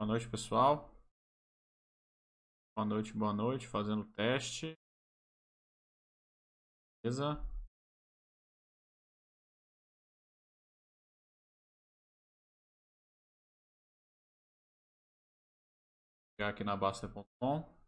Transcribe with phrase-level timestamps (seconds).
[0.00, 0.90] Boa noite, pessoal.
[2.74, 3.68] Boa noite, boa noite.
[3.68, 4.72] Fazendo o teste.
[7.02, 7.38] Beleza?
[16.34, 17.79] Chegar aqui na Basta.com.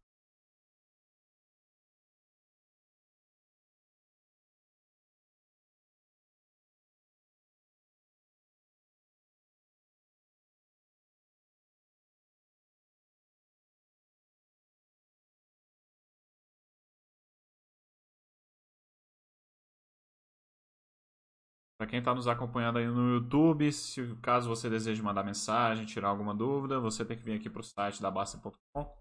[21.83, 26.11] Para quem está nos acompanhando aí no YouTube, se caso você deseje mandar mensagem, tirar
[26.11, 28.97] alguma dúvida, você tem que vir aqui para o site da Basta.com.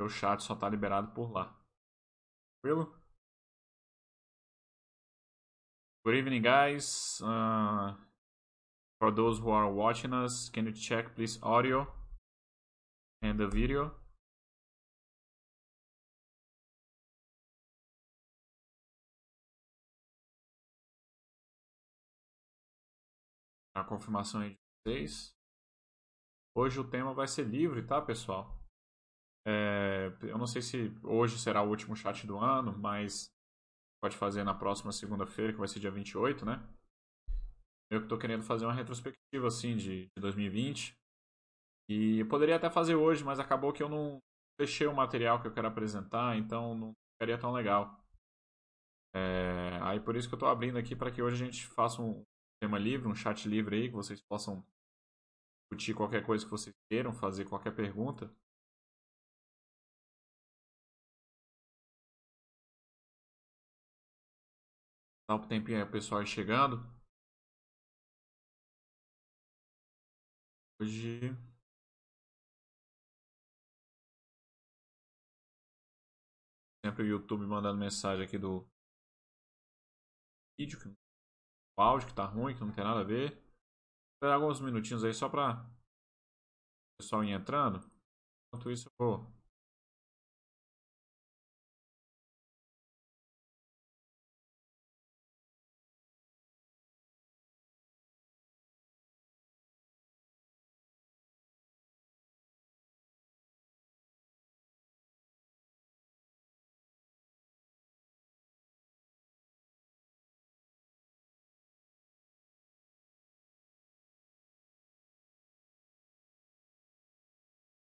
[0.00, 1.52] O chat só está liberado por lá.
[2.62, 2.96] Tranquilo?
[6.06, 7.20] Good evening, guys.
[7.20, 7.98] Uh,
[9.00, 11.92] for those who are watching us, can you check please audio
[13.20, 14.03] and the video?
[23.74, 25.34] A confirmação aí de vocês.
[26.56, 28.56] Hoje o tema vai ser livre, tá, pessoal?
[29.46, 33.28] É, eu não sei se hoje será o último chat do ano, mas
[34.00, 36.62] pode fazer na próxima segunda-feira, que vai ser dia 28, né?
[37.90, 40.94] Eu que tô querendo fazer uma retrospectiva, assim, de, de 2020.
[41.88, 44.18] E eu poderia até fazer hoje, mas acabou que eu não
[44.60, 48.00] fechei o material que eu quero apresentar, então não ficaria tão legal.
[49.14, 52.00] É, aí por isso que eu tô abrindo aqui para que hoje a gente faça
[52.00, 52.24] um,
[52.60, 54.64] tema livre, um chat livre aí, que vocês possam
[55.70, 58.34] discutir qualquer coisa que vocês queiram, fazer qualquer pergunta.
[65.28, 66.76] Dá um tempinho aí o pessoal aí chegando.
[70.80, 71.20] Hoje.
[76.84, 78.66] Sempre o YouTube mandando mensagem aqui do
[80.58, 81.03] vídeo, que
[81.76, 83.32] o áudio que tá ruim, que não tem nada a ver.
[84.14, 85.66] Esperar alguns minutinhos aí só pra
[86.94, 87.78] o pessoal ir entrando.
[88.48, 89.33] Enquanto isso eu vou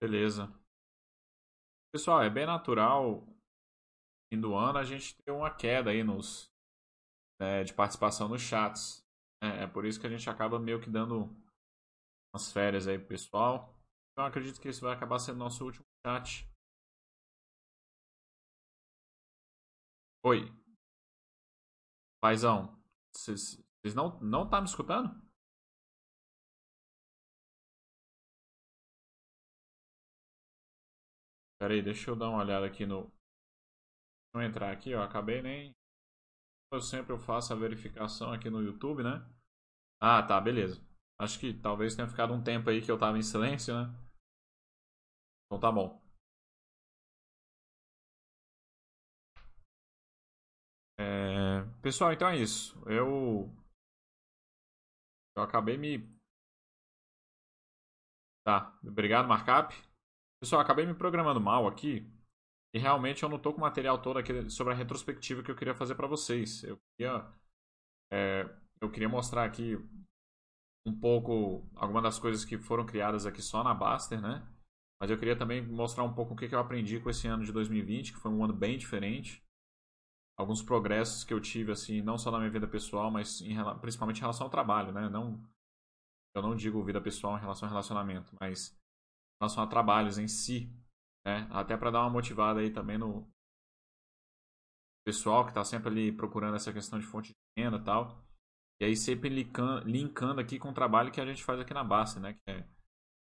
[0.01, 0.47] Beleza.
[1.93, 3.27] Pessoal, é bem natural
[4.31, 6.49] fim do ano a gente ter uma queda aí nos
[7.39, 9.03] né, de participação nos chats.
[9.41, 11.25] É, é, por isso que a gente acaba meio que dando
[12.33, 13.73] umas férias aí pro pessoal.
[14.11, 16.47] Então acredito que esse vai acabar sendo nosso último chat.
[20.23, 20.51] Oi.
[22.21, 22.77] Paizão,
[23.15, 25.28] vocês não, não tá me escutando?
[31.59, 33.03] Pera aí, deixa eu dar uma olhada aqui no...
[33.03, 35.03] Deixa eu entrar aqui, ó.
[35.03, 35.71] Acabei nem...
[36.71, 39.27] Eu sempre eu faço a verificação aqui no YouTube, né?
[40.01, 40.81] Ah, tá, beleza.
[41.19, 43.93] Acho que talvez tenha ficado um tempo aí que eu tava em silêncio, né?
[45.45, 45.99] Então tá bom.
[50.97, 51.63] É...
[51.81, 52.79] Pessoal, então é isso.
[52.87, 53.49] Eu...
[55.35, 56.07] Eu acabei me...
[58.45, 59.88] Tá, obrigado, Markup.
[60.41, 62.09] Pessoal, acabei me programando mal aqui.
[62.73, 65.55] E realmente eu não tô com o material todo aqui sobre a retrospectiva que eu
[65.55, 66.63] queria fazer para vocês.
[66.63, 67.27] Eu queria,
[68.11, 68.49] é,
[68.79, 69.75] eu queria mostrar aqui
[70.85, 74.47] um pouco algumas das coisas que foram criadas aqui só na Baster, né?
[75.01, 77.51] Mas eu queria também mostrar um pouco o que, eu aprendi com esse ano de
[77.51, 79.43] 2020, que foi um ano bem diferente.
[80.37, 84.17] Alguns progressos que eu tive, assim, não só na minha vida pessoal, mas em, principalmente
[84.17, 85.09] em relação ao trabalho, né?
[85.09, 85.41] Não,
[86.35, 88.77] eu não digo vida pessoal em relação ao relacionamento, mas
[89.39, 90.69] relação a trabalhos em si,
[91.25, 91.47] né?
[91.51, 93.29] Até para dar uma motivada aí também no
[95.05, 98.23] pessoal que está sempre ali procurando essa questão de fonte de renda e tal.
[98.81, 102.19] E aí sempre linkando aqui com o trabalho que a gente faz aqui na base,
[102.19, 102.33] né?
[102.33, 102.67] Que é,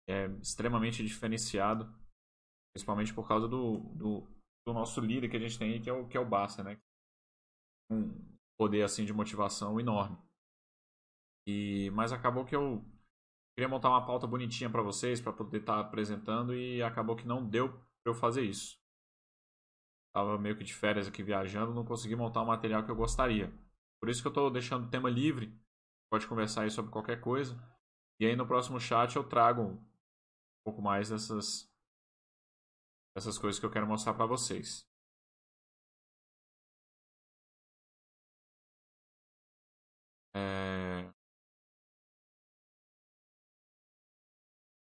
[0.08, 1.92] é extremamente diferenciado,
[2.72, 4.20] principalmente por causa do, do,
[4.66, 6.78] do, nosso líder que a gente tem, que é o, que é o Basta, né?
[7.90, 8.12] Um
[8.56, 10.16] poder assim de motivação enorme.
[11.48, 12.84] E, mas acabou que eu
[13.60, 17.28] Queria montar uma pauta bonitinha para vocês, para poder estar tá apresentando e acabou que
[17.28, 18.80] não deu para eu fazer isso.
[20.14, 23.52] Tava meio que de férias aqui viajando, não consegui montar o material que eu gostaria.
[24.00, 25.54] Por isso que eu estou deixando o tema livre.
[26.10, 27.54] Pode conversar aí sobre qualquer coisa.
[28.18, 29.84] E aí no próximo chat eu trago um
[30.64, 31.70] pouco mais dessas,
[33.14, 34.88] dessas coisas que eu quero mostrar para vocês.
[40.34, 41.19] É...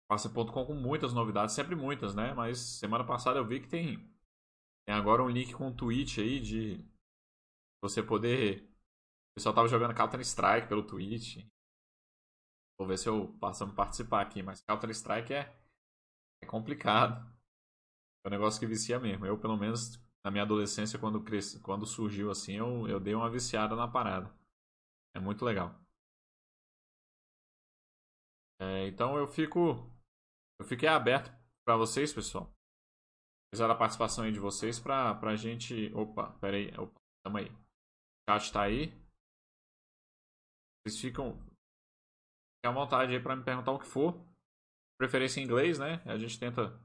[0.10, 2.34] Passa.com com muitas novidades, sempre muitas, né?
[2.34, 3.98] Mas semana passada eu vi que tem,
[4.86, 6.86] tem agora um link com um tweet aí de
[7.82, 8.64] você poder.
[9.32, 11.46] O pessoal tava jogando Counter Strike pelo Twitch.
[12.80, 15.54] Vou ver se eu passo a participar aqui, mas Counter Strike é,
[16.42, 17.26] é complicado.
[18.24, 19.26] É um negócio que vicia mesmo.
[19.26, 23.30] Eu, pelo menos, na minha adolescência, quando, cresci, quando surgiu assim, eu, eu dei uma
[23.30, 24.32] viciada na parada.
[25.16, 25.76] É muito legal.
[28.60, 29.90] É, então eu fico.
[30.60, 31.32] Eu fiquei aberto
[31.66, 32.52] para vocês, pessoal.
[33.50, 35.92] Precisar da participação aí de vocês pra, pra gente.
[35.94, 36.68] Opa, pera aí.
[36.78, 37.50] Opa, tamo aí.
[37.50, 38.94] O chat tá aí.
[40.84, 41.38] Vocês ficam.
[41.38, 44.20] Fiquem à vontade aí pra me perguntar o que for.
[45.00, 46.02] Preferência em inglês, né?
[46.06, 46.78] A gente tenta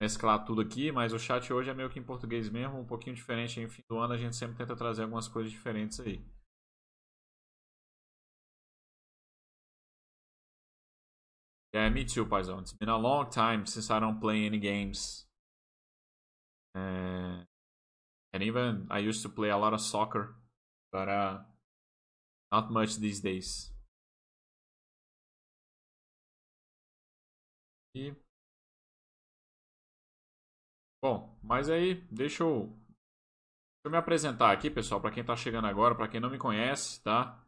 [0.00, 3.16] mesclar tudo aqui, mas o chat hoje é meio que em português mesmo, um pouquinho
[3.16, 3.60] diferente.
[3.60, 6.24] No fim do ano a gente sempre tenta trazer algumas coisas diferentes aí.
[11.72, 12.60] Yeah, me too, Paizão.
[12.60, 15.26] It's been a long time since I don't play any games.
[16.74, 17.44] Uh,
[18.32, 20.34] and even I used to play a lot of soccer,
[20.92, 21.38] but uh,
[22.52, 23.70] not much these days.
[27.94, 28.14] E...
[31.02, 35.66] Bom, mas aí, deixa eu, deixa eu me apresentar aqui, pessoal, para quem está chegando
[35.66, 37.42] agora, para quem não me conhece, tá?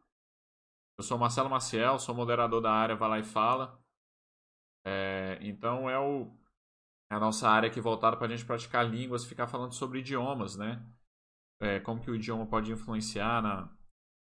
[0.99, 3.81] Eu sou Marcelo Maciel, sou moderador da área Vai Lá e Fala.
[4.85, 6.31] É, então é, o,
[7.11, 10.56] é a nossa área aqui voltada para a gente praticar línguas, ficar falando sobre idiomas,
[10.56, 10.85] né?
[11.61, 13.71] É, como que o idioma pode influenciar na,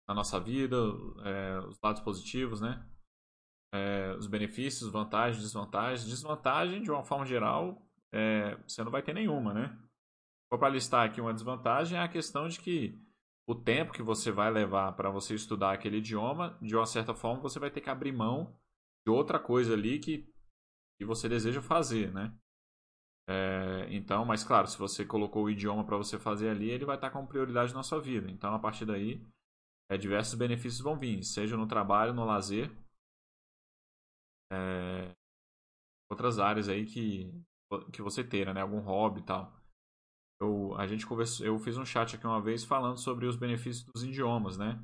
[0.08, 0.76] na nossa vida,
[1.25, 2.87] é, os lados positivos, né?
[3.72, 6.08] É, os benefícios, vantagens, desvantagens.
[6.08, 9.78] Desvantagem, de uma forma geral, é, você não vai ter nenhuma, né?
[10.50, 13.00] Vou para listar aqui uma desvantagem é a questão de que
[13.46, 17.40] o tempo que você vai levar para você estudar aquele idioma, de uma certa forma,
[17.40, 18.56] você vai ter que abrir mão
[19.04, 20.30] de outra coisa ali que,
[21.00, 22.31] que você deseja fazer, né?
[23.26, 26.97] É, então, mas claro, se você colocou o idioma para você fazer ali, ele vai
[26.97, 28.31] estar com prioridade na sua vida.
[28.31, 29.26] Então, a partir daí,
[29.91, 32.70] é, diversos benefícios vão vir, seja no trabalho, no lazer,
[34.52, 35.14] é,
[36.11, 37.32] outras áreas aí que,
[37.91, 38.61] que você teira, né?
[38.61, 39.58] Algum hobby e tal.
[40.38, 43.87] Eu, a gente conversou, eu fiz um chat aqui uma vez falando sobre os benefícios
[43.87, 44.79] dos idiomas, né?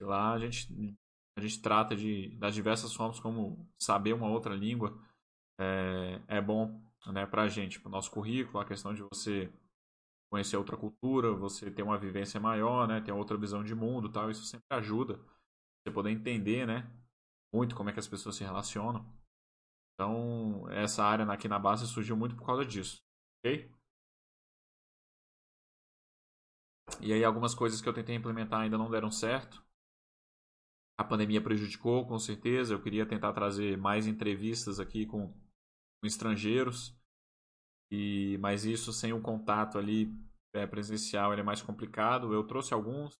[0.00, 0.96] Lá a gente
[1.36, 4.98] a gente trata de, das diversas formas como saber uma outra língua
[5.58, 9.52] é, é bom né, para a gente, para o nosso currículo, a questão de você
[10.30, 14.30] conhecer outra cultura, você ter uma vivência maior, né, ter outra visão de mundo tal,
[14.30, 15.20] isso sempre ajuda
[15.84, 16.90] você poder entender né,
[17.52, 19.06] muito como é que as pessoas se relacionam.
[19.94, 23.00] Então, essa área aqui na base surgiu muito por causa disso,
[23.38, 23.70] ok?
[27.00, 29.63] E aí algumas coisas que eu tentei implementar ainda não deram certo.
[30.96, 32.74] A pandemia prejudicou, com certeza.
[32.74, 36.96] Eu queria tentar trazer mais entrevistas aqui com, com estrangeiros.
[37.90, 40.08] E, mas isso sem o contato ali
[40.54, 42.32] é, presencial é mais complicado.
[42.32, 43.18] Eu trouxe alguns.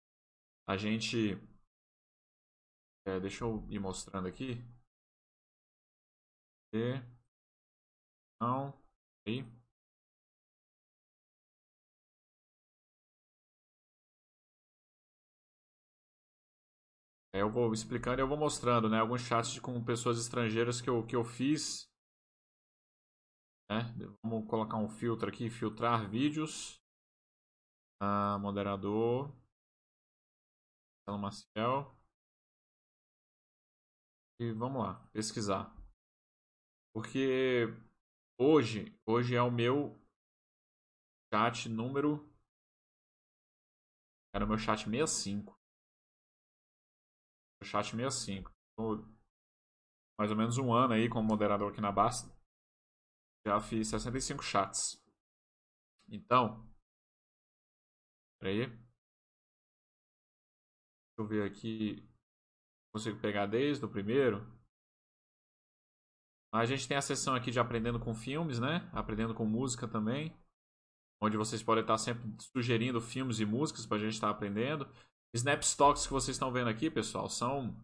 [0.69, 1.37] A gente.
[3.07, 4.63] É, deixa eu ir mostrando aqui.
[6.73, 7.01] E,
[8.41, 8.73] não.
[9.27, 9.45] Aí.
[17.35, 19.01] Eu vou explicando e eu vou mostrando, né?
[19.01, 21.91] Alguns chats com pessoas estrangeiras que eu, que eu fiz.
[23.69, 23.81] Né?
[24.23, 26.81] Vamos colocar um filtro aqui, filtrar vídeos.
[28.01, 29.35] Ah, moderador.
[31.09, 31.97] Marcelo Maciel.
[34.41, 35.75] E vamos lá, pesquisar.
[36.95, 37.67] Porque
[38.39, 40.01] hoje, hoje é o meu
[41.33, 42.33] chat número.
[44.33, 45.64] Era o meu chat 65
[47.65, 48.51] chat 65.
[48.77, 49.05] Tô
[50.19, 52.33] mais ou menos um ano aí como moderador aqui na Basta.
[53.47, 55.03] Já fiz 65 chats.
[56.09, 56.67] Então,
[58.41, 58.67] peraí.
[61.07, 62.09] Deixa eu ver aqui.
[62.93, 64.47] Consigo pegar desde o primeiro.
[66.53, 68.89] A gente tem a seção aqui de aprendendo com filmes, né?
[68.93, 70.33] Aprendendo com música também.
[71.21, 74.87] Onde vocês podem estar sempre sugerindo filmes e músicas para a gente estar aprendendo.
[75.35, 77.77] Snapstocks que vocês estão vendo aqui, pessoal, são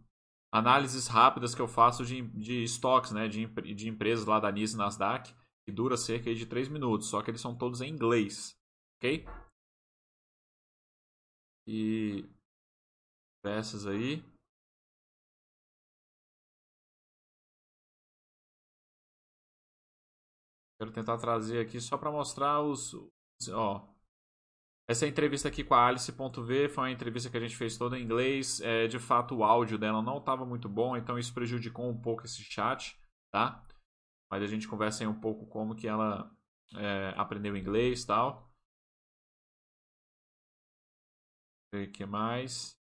[0.53, 4.73] análises rápidas que eu faço de, de estoques, né, de, de empresas lá da NIS
[4.73, 8.57] e Nasdaq, que dura cerca de 3 minutos, só que eles são todos em inglês,
[8.99, 9.27] ok?
[11.67, 12.25] E
[13.43, 14.25] peças aí.
[20.79, 23.87] Quero tentar trazer aqui só para mostrar os, os, ó.
[24.91, 28.03] Essa entrevista aqui com a Alice.v foi uma entrevista que a gente fez toda em
[28.03, 28.61] inglês.
[28.61, 32.25] É, de fato, o áudio dela não estava muito bom, então isso prejudicou um pouco
[32.25, 33.01] esse chat,
[33.33, 33.65] tá?
[34.29, 36.37] Mas a gente conversa aí um pouco como que ela
[36.75, 38.53] é, aprendeu inglês e tal.
[41.73, 42.77] O que mais?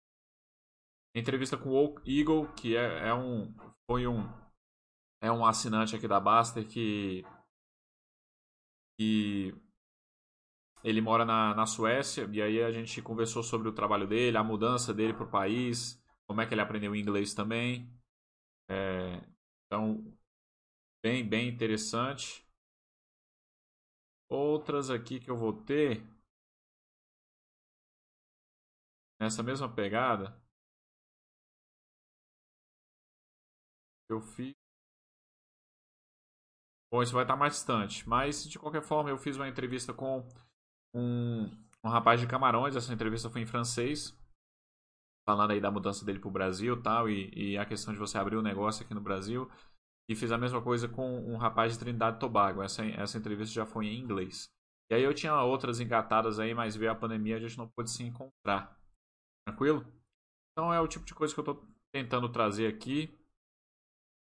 [1.14, 3.54] Entrevista com o Eagle, que é, é um.
[3.86, 4.24] Foi um.
[5.22, 7.24] É um assinante aqui da Baster que.
[8.98, 9.54] que
[10.84, 14.44] ele mora na, na Suécia, e aí a gente conversou sobre o trabalho dele, a
[14.44, 17.90] mudança dele para o país, como é que ele aprendeu inglês também.
[18.70, 19.22] É,
[19.68, 20.04] então,
[21.04, 22.46] bem, bem interessante.
[24.28, 26.02] Outras aqui que eu vou ter
[29.20, 30.36] nessa mesma pegada.
[34.10, 34.54] Eu fiz.
[36.92, 38.08] Bom, isso vai estar mais distante.
[38.08, 40.26] Mas, de qualquer forma, eu fiz uma entrevista com
[40.94, 41.50] um,
[41.84, 42.76] um rapaz de Camarões.
[42.76, 44.18] Essa entrevista foi em francês.
[45.28, 48.18] Falando aí da mudança dele para o Brasil tal, e, e a questão de você
[48.18, 49.50] abrir um negócio aqui no Brasil.
[50.10, 52.64] E fiz a mesma coisa com um rapaz de Trindade e Tobago.
[52.64, 54.50] Essa, essa entrevista já foi em inglês.
[54.92, 57.92] E aí eu tinha outras engatadas aí, mas veio a pandemia a gente não pôde
[57.92, 58.76] se encontrar.
[59.48, 59.86] Tranquilo?
[60.52, 63.16] Então é o tipo de coisa que eu estou tentando trazer aqui.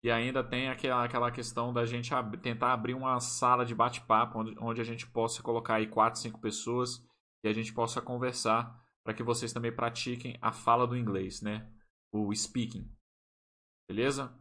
[0.05, 4.39] E ainda tem aquela, aquela questão da gente ab tentar abrir uma sala de bate-papo
[4.39, 7.03] onde, onde a gente possa colocar aí 4, 5 pessoas
[7.43, 11.73] e a gente possa conversar para que vocês também pratiquem a fala do inglês, né?
[12.13, 12.87] O speaking.
[13.89, 14.39] Beleza?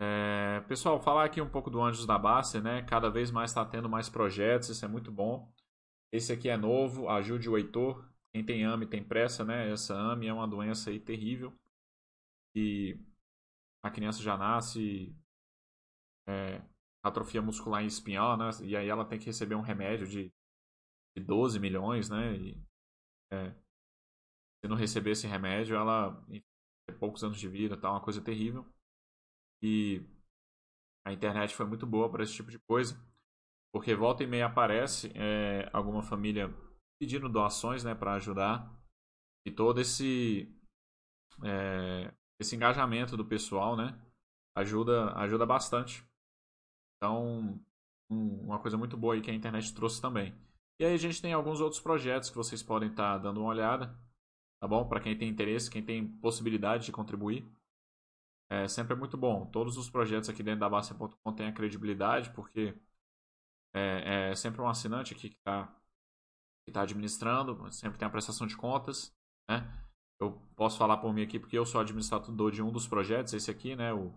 [0.00, 2.82] É, pessoal, falar aqui um pouco do Anjos da Baster, né?
[2.82, 5.54] Cada vez mais está tendo mais projetos, isso é muito bom.
[6.12, 8.04] Esse aqui é novo, ajude o Heitor.
[8.34, 9.70] Quem tem AME tem pressa, né?
[9.70, 11.59] Essa AME é uma doença aí terrível
[12.52, 12.98] que
[13.82, 15.14] a criança já nasce
[16.28, 16.62] é,
[17.02, 18.50] atrofia muscular em espinhal, né?
[18.62, 20.32] E aí ela tem que receber um remédio de,
[21.16, 22.36] de 12 milhões, né?
[22.36, 22.62] E,
[23.32, 23.50] é,
[24.62, 27.90] se não receber esse remédio, ela tem poucos anos de vida, tá?
[27.90, 28.66] Uma coisa terrível.
[29.62, 30.02] E
[31.06, 32.94] a internet foi muito boa para esse tipo de coisa,
[33.72, 36.48] porque volta e meia aparece é, alguma família
[37.00, 38.70] pedindo doações, né, para ajudar.
[39.46, 40.54] E todo esse
[41.42, 43.96] é, esse engajamento do pessoal, né?
[44.56, 46.04] Ajuda, ajuda bastante.
[46.96, 47.60] Então,
[48.10, 50.34] um, uma coisa muito boa aí que a internet trouxe também.
[50.80, 53.50] E aí a gente tem alguns outros projetos que vocês podem estar tá dando uma
[53.50, 53.94] olhada,
[54.58, 54.88] tá bom?
[54.88, 57.46] Para quem tem interesse, quem tem possibilidade de contribuir.
[58.50, 59.46] É sempre é muito bom.
[59.46, 62.74] Todos os projetos aqui dentro da Basta.com têm a credibilidade, porque
[63.74, 65.72] é, é sempre um assinante aqui que está
[66.66, 69.14] que tá administrando, sempre tem a prestação de contas,
[69.48, 69.89] né?
[70.20, 73.50] Eu posso falar por mim aqui porque eu sou administrador de um dos projetos, esse
[73.50, 73.92] aqui, né?
[73.92, 74.12] O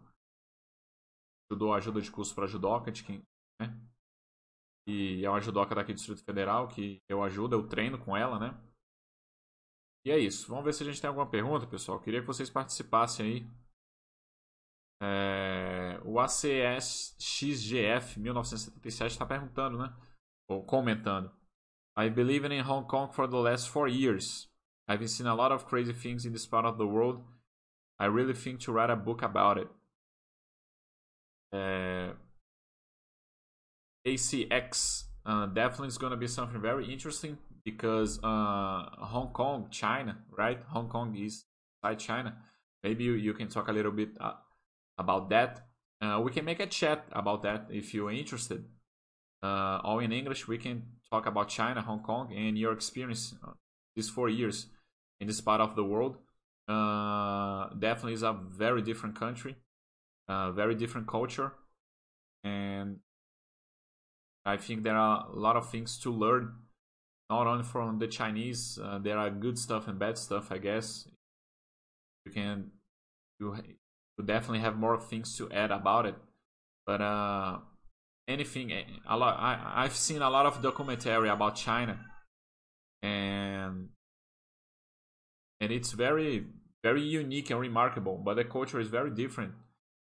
[1.52, 3.22] Judô Ajuda de Curso para Judoca, de quem,
[3.60, 3.80] né?
[4.86, 8.38] E é uma judoca daqui do Distrito Federal que eu ajudo, eu treino com ela,
[8.38, 8.62] né?
[10.06, 10.50] E é isso.
[10.50, 12.02] Vamos ver se a gente tem alguma pergunta, pessoal.
[12.02, 13.48] Queria que vocês participassem aí.
[15.02, 16.02] É...
[16.04, 19.96] O ACSXGF 1977 está perguntando, né?
[20.50, 21.32] Ou comentando.
[21.98, 24.53] I believe in Hong Kong for the last four years.
[24.88, 27.24] I've seen a lot of crazy things in this part of the world.
[28.00, 29.68] I really think to write a book about it.
[31.54, 32.14] Uh,
[34.06, 40.18] ACX uh, definitely is going to be something very interesting because uh, Hong Kong, China,
[40.38, 40.60] right?
[40.68, 41.46] Hong Kong is
[41.82, 42.36] inside China.
[42.84, 44.34] Maybe you, you can talk a little bit uh,
[44.98, 45.68] about that.
[46.02, 48.66] Uh, we can make a chat about that if you're interested.
[49.42, 53.36] Uh, all in English, we can talk about China, Hong Kong, and your experience
[53.96, 54.68] these four years
[55.20, 56.18] in this part of the world.
[56.68, 59.56] Uh, definitely is a very different country,
[60.30, 61.52] uh, very different culture,
[62.44, 63.00] and
[64.46, 66.54] I think there are a lot of things to learn,
[67.30, 68.80] not only from the Chinese.
[68.82, 71.08] Uh, there are good stuff and bad stuff, I guess.
[72.26, 72.72] You can,
[73.40, 73.56] you,
[74.18, 76.16] you definitely have more things to add about it,
[76.86, 77.60] but uh,
[78.28, 78.72] anything,
[79.08, 79.38] a lot.
[79.38, 82.00] I I've seen a lot of documentary about China,
[83.04, 83.90] and
[85.62, 86.46] and it's very
[86.84, 89.54] very unique and remarkable but the culture is very different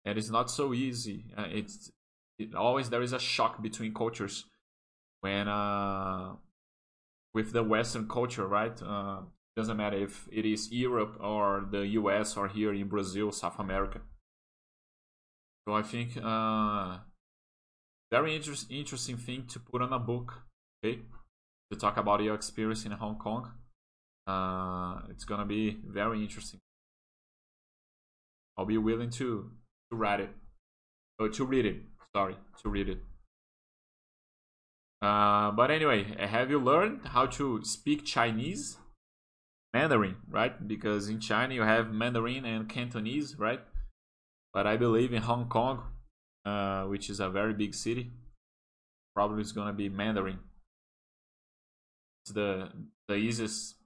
[0.06, 1.26] and it's not so easy.
[1.36, 1.90] Uh, it's
[2.38, 4.46] it, always there is a shock between cultures
[5.20, 6.34] when uh
[7.34, 8.80] with the western culture right?
[8.82, 9.22] Uh
[9.56, 14.00] doesn't matter if it is europe or the us or here in brazil south america.
[15.66, 16.98] So i think uh
[18.10, 20.42] very inter- interesting thing to put on a book
[20.84, 21.02] okay
[21.70, 23.52] to talk about your experience in hong kong
[24.26, 26.60] uh, it's gonna be very interesting.
[28.56, 29.50] I'll be willing to
[29.90, 30.30] to write it.
[31.18, 31.76] Oh, to read it.
[32.14, 32.98] Sorry, to read it.
[35.02, 38.78] Uh, but anyway, have you learned how to speak Chinese?
[39.74, 40.66] Mandarin, right?
[40.66, 43.60] Because in China you have Mandarin and Cantonese, right?
[44.52, 45.82] But I believe in Hong Kong,
[46.46, 48.12] uh, which is a very big city,
[49.16, 50.38] probably it's gonna be Mandarin.
[52.32, 52.70] The
[53.06, 53.76] the easiest,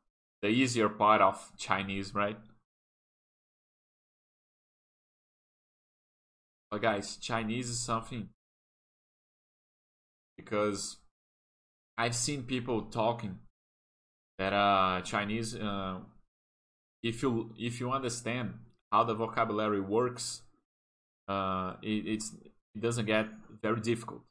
[0.43, 2.39] the easier part of Chinese, right?
[6.71, 8.29] But guys, Chinese is something
[10.37, 10.99] because
[11.97, 13.39] I've seen people talking
[14.39, 15.99] that uh, Chinese, uh,
[17.03, 18.55] if you if you understand
[18.93, 20.43] how the vocabulary works,
[21.27, 22.35] uh, it, it's
[22.75, 23.27] it doesn't get
[23.63, 24.23] very difficult.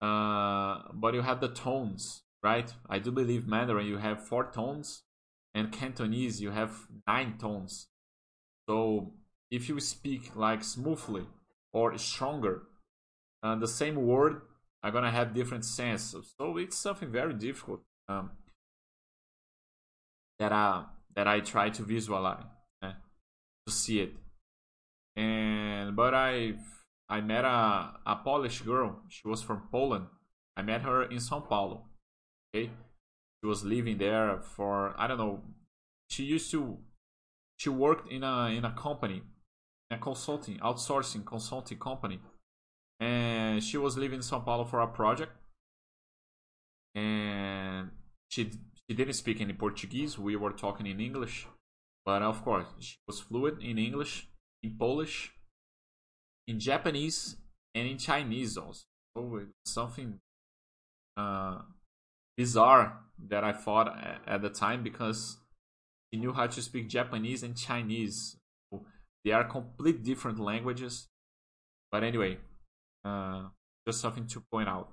[0.00, 2.70] Uh, but you have the tones, right?
[2.90, 5.02] I do believe Mandarin you have four tones,
[5.54, 6.72] and Cantonese you have
[7.08, 7.88] nine tones.
[8.68, 9.14] So
[9.50, 11.26] if you speak like smoothly
[11.72, 12.64] or stronger,
[13.42, 14.42] uh, the same word
[14.82, 16.14] are gonna have different sense.
[16.38, 17.80] So it's something very difficult.
[18.08, 18.30] Um,
[20.38, 20.84] that I
[21.16, 22.44] that I try to visualize,
[22.82, 22.94] né?
[23.66, 24.12] to see it.
[25.16, 26.54] And but I
[27.08, 29.00] I met a a Polish girl.
[29.08, 30.06] She was from Poland.
[30.56, 31.93] I met her in São Paulo.
[32.54, 32.70] Okay,
[33.42, 35.42] she was living there for I don't know.
[36.08, 36.78] She used to
[37.56, 39.22] she worked in a in a company,
[39.90, 42.20] a consulting outsourcing consulting company,
[43.00, 45.32] and she was living in São Paulo for a project.
[46.94, 47.90] And
[48.28, 48.52] she
[48.88, 50.16] she didn't speak any Portuguese.
[50.16, 51.48] We were talking in English,
[52.04, 54.28] but of course she was fluent in English,
[54.62, 55.32] in Polish,
[56.46, 57.36] in Japanese,
[57.74, 58.84] and in Chinese also.
[59.16, 60.20] So something
[61.16, 61.58] uh,
[62.36, 63.88] bizarre that I thought
[64.26, 65.38] at the time because
[66.12, 68.36] she knew how to speak Japanese and Chinese.
[69.24, 71.08] They are complete different languages.
[71.90, 72.38] But anyway,
[73.04, 73.48] uh,
[73.86, 74.88] just something to point out.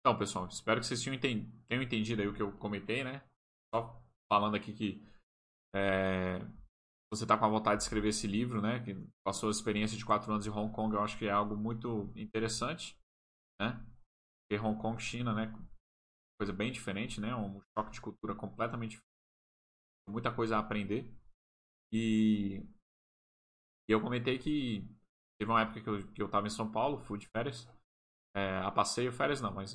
[0.00, 3.22] Então, pessoal, espero que vocês tenham entendido aí o que eu comentei, né?
[3.72, 5.00] Só falando aqui que
[5.74, 6.40] é,
[7.12, 8.80] você está com a vontade de escrever esse livro, né?
[8.80, 11.56] Que passou a experiência de quatro anos em Hong Kong, eu acho que é algo
[11.56, 12.98] muito interessante,
[13.62, 13.86] né?
[14.62, 15.52] Hong Kong, China, né?
[16.38, 17.34] Coisa bem diferente, né?
[17.34, 19.12] Um choque de cultura completamente diferente.
[20.08, 21.10] Muita coisa a aprender.
[21.92, 22.62] E,
[23.88, 24.86] e eu comentei que
[25.38, 27.68] teve uma época que eu, que eu tava em São Paulo, fui de férias.
[28.34, 29.74] É, a passeio, férias não, mas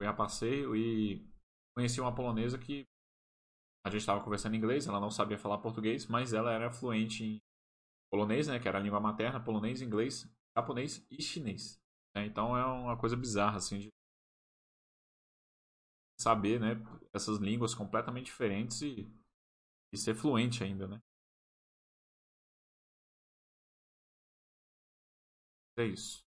[0.00, 1.22] Fui a passeio e
[1.76, 2.86] conheci uma polonesa que
[3.84, 7.22] a gente estava conversando em inglês, ela não sabia falar português, mas ela era fluente
[7.22, 7.42] em
[8.10, 11.80] polonês, né, que era a língua materna, polonês, inglês, japonês e chinês.
[12.20, 12.26] Né?
[12.26, 13.88] Então é uma coisa bizarra, assim, de
[16.16, 16.76] saber, né,
[17.12, 19.08] essas línguas completamente diferentes e,
[19.92, 21.00] e ser fluente ainda, né.
[25.76, 26.24] É isso.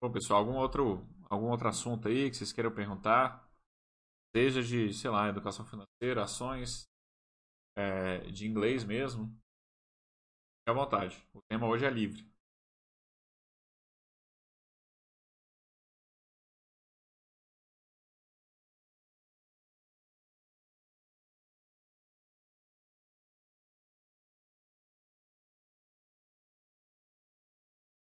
[0.00, 3.46] Bom, pessoal, algum outro, algum outro assunto aí que vocês queiram perguntar?
[4.36, 6.88] Seja de, sei lá, educação financeira, ações,
[7.94, 9.34] é, de inglês mesmo.
[10.66, 11.16] À vontade.
[11.32, 12.24] O tema hoje é livre.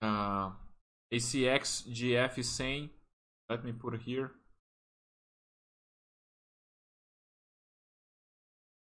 [0.00, 0.56] Ah,
[1.12, 2.90] ACX GF100.
[3.50, 4.30] Let me put here.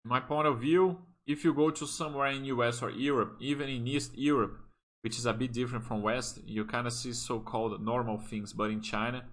[0.10, 0.98] my point of view,
[1.30, 4.58] if you go to somewhere in US or Europe, even in East Europe,
[5.02, 8.72] which is a bit different from West, you kind of see so-called normal things, but
[8.72, 9.24] in China,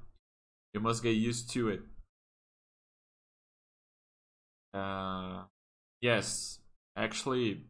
[0.74, 1.80] you must get used to it.
[4.74, 5.44] Uh,
[6.02, 6.59] yes,
[6.94, 7.64] actually,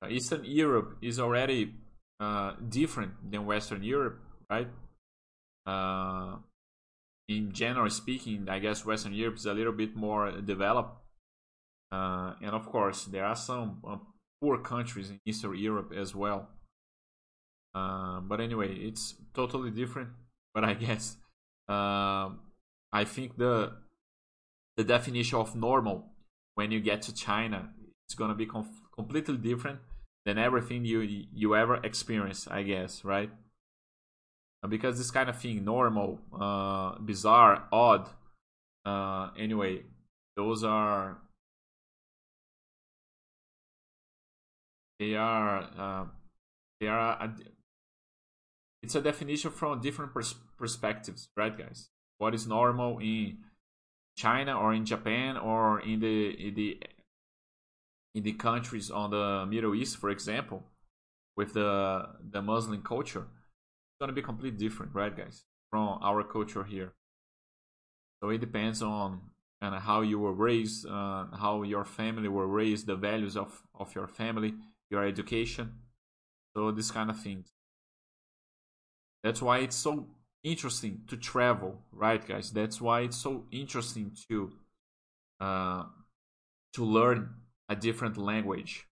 [0.00, 1.74] uh, Eastern Europe is already
[2.20, 4.68] uh, different than Western Europe, right?
[5.66, 6.36] Uh,
[7.28, 10.99] in general speaking, I guess Western Europe is a little bit more developed.
[11.92, 13.96] Uh, and of course, there are some uh,
[14.40, 16.48] poor countries in Eastern Europe as well.
[17.74, 20.10] Uh, but anyway, it's totally different.
[20.54, 21.16] But I guess
[21.68, 22.40] um,
[22.92, 23.72] I think the
[24.76, 26.06] the definition of normal
[26.54, 27.70] when you get to China
[28.10, 29.78] it's gonna be com completely different
[30.26, 31.00] than everything you
[31.32, 33.30] you ever experience, I guess, right?
[34.62, 38.08] Uh, because this kind of thing, normal, uh, bizarre, odd,
[38.84, 39.84] uh, anyway,
[40.36, 41.18] those are
[45.00, 46.04] they are uh,
[46.78, 47.34] they are a,
[48.82, 51.88] it's a definition from different pers perspectives, right, guys?
[52.18, 53.38] What is normal in
[54.16, 56.78] China or in Japan or in the in the
[58.14, 60.62] in the countries on the Middle East, for example,
[61.36, 66.64] with the the Muslim culture, it's gonna be completely different, right, guys, from our culture
[66.64, 66.92] here.
[68.22, 69.22] So it depends on
[69.62, 73.94] and how you were raised, uh, how your family were raised, the values of of
[73.94, 74.54] your family,
[74.90, 75.72] your education,
[76.54, 77.52] so this kind of things.
[79.22, 80.06] That's why it's so
[80.42, 82.50] interesting to travel, right, guys?
[82.50, 84.52] That's why it's so interesting to
[85.40, 85.84] uh,
[86.74, 87.34] to learn
[87.68, 88.86] a different language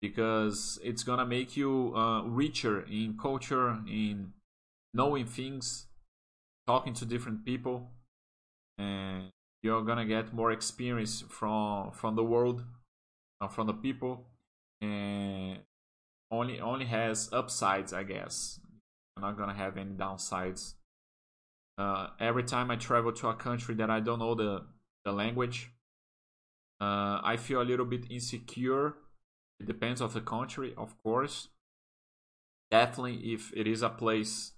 [0.00, 4.32] because it's gonna make you uh, richer in culture, in
[4.94, 5.86] knowing things,
[6.66, 7.90] talking to different people,
[8.78, 9.30] and
[9.62, 12.64] you're gonna get more experience from from the world,
[13.40, 14.26] uh, from the people,
[14.80, 15.58] and
[16.30, 18.60] only only has upsides, I guess.
[19.16, 20.74] I'm not gonna have any downsides.
[21.76, 24.66] Uh, every time I travel to a country that I don't know the
[25.04, 25.72] the language,
[26.80, 28.94] uh, I feel a little bit insecure.
[29.60, 31.48] It depends of the country, of course.
[32.70, 34.52] Definitely, if it is a place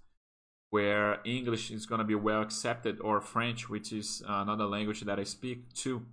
[0.71, 5.25] where English is gonna be well accepted, or French, which is another language that I
[5.25, 6.07] speak too.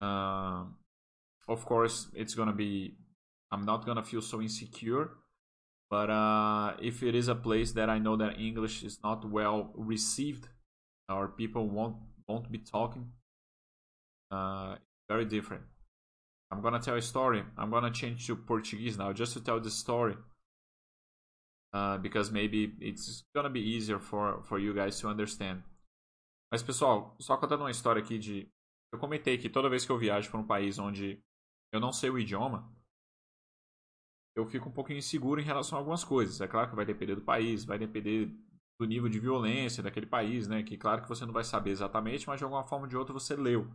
[0.00, 0.64] Uh,
[1.48, 2.96] of course, it's gonna be.
[3.52, 5.10] I'm not gonna feel so insecure
[5.90, 9.70] but uh, if it is a place that I know that English is not well
[9.76, 10.48] received,
[11.08, 13.12] or people won't won't be talking,
[14.30, 14.74] uh,
[15.08, 15.62] very different.
[16.50, 17.44] I'm gonna tell a story.
[17.56, 20.16] I'm gonna change to Portuguese now, just to tell this story,
[21.72, 25.62] uh, because maybe it's gonna be easier for for you guys to understand.
[26.50, 28.48] Mas pessoal, só contando uma história aqui de,
[28.92, 31.22] eu comentei que toda vez que eu viajo para um país onde
[31.74, 32.72] eu não sei o idioma,
[34.36, 36.40] eu fico um pouquinho inseguro em relação a algumas coisas.
[36.40, 38.26] É claro que vai depender do país, vai depender
[38.78, 40.62] do nível de violência daquele país, né?
[40.62, 43.12] Que claro que você não vai saber exatamente, mas de alguma forma ou de outra
[43.12, 43.68] você leu.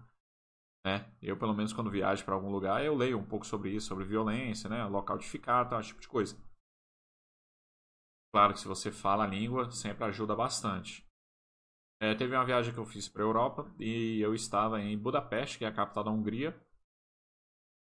[0.86, 1.14] Né?
[1.22, 4.06] Eu, pelo menos, quando viajo para algum lugar, eu leio um pouco sobre isso, sobre
[4.06, 4.86] violência, né?
[4.86, 6.38] Local de ficar, tal, esse tipo de coisa.
[8.34, 11.06] Claro que se você fala a língua, sempre ajuda bastante.
[12.02, 15.58] É, teve uma viagem que eu fiz para a Europa e eu estava em Budapeste,
[15.58, 16.58] que é a capital da Hungria.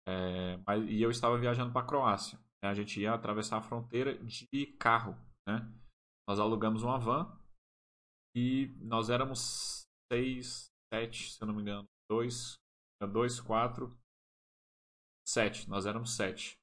[0.07, 0.57] É,
[0.89, 2.39] e eu estava viajando para a Croácia.
[2.63, 5.15] A gente ia atravessar a fronteira de carro,
[5.47, 5.71] né?
[6.27, 7.39] Nós alugamos uma van
[8.35, 12.55] e nós éramos seis, sete, se eu não me engano, dois,
[13.13, 13.95] dois, quatro,
[15.27, 15.69] sete.
[15.69, 16.57] Nós éramos sete.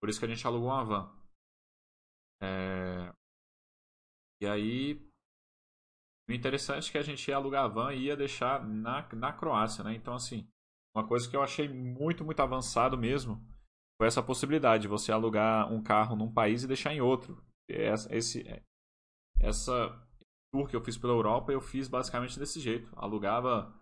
[0.00, 1.16] Por isso que a gente alugou uma van.
[2.42, 3.12] É...
[4.42, 4.94] E aí,
[6.28, 9.32] o interessante é que a gente ia alugar a van e ia deixar na, na
[9.32, 9.94] Croácia, né?
[9.94, 10.46] Então, assim,
[10.96, 13.46] uma coisa que eu achei muito, muito avançado mesmo
[13.98, 17.44] foi essa possibilidade de você alugar um carro num país e deixar em outro.
[17.68, 18.44] Esse,
[19.40, 19.90] essa
[20.50, 22.90] tour que eu fiz pela Europa, eu fiz basicamente desse jeito.
[22.96, 23.78] Alugava,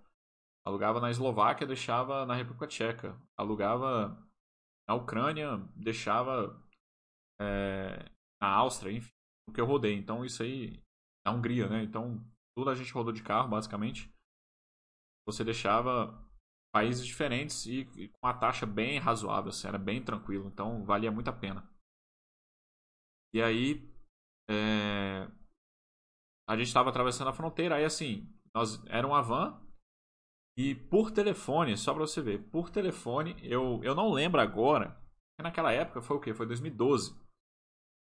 [0.67, 3.17] alugava na Eslováquia, deixava na República Tcheca.
[3.39, 4.21] Alugava
[4.89, 6.61] na Ucrânia, deixava
[7.41, 9.13] é, na Áustria, enfim,
[9.49, 9.95] o que eu rodei.
[9.95, 10.81] Então isso aí,
[11.25, 11.85] na Hungria, né?
[11.85, 12.25] Então
[12.57, 14.13] tudo a gente rodou de carro, basicamente.
[15.27, 16.24] Você deixava
[16.75, 21.31] países diferentes e, com uma taxa bem razoável, assim, era bem tranquilo, então valia muito
[21.31, 21.71] a pena.
[23.33, 23.89] E aí
[24.51, 25.31] é,
[26.49, 29.63] a gente estava atravessando a fronteira, aí assim, nós era uma van
[30.59, 35.01] e por telefone, só para você ver, por telefone, eu, eu não lembro agora,
[35.41, 36.35] naquela época foi o que?
[36.35, 37.13] Foi 2012.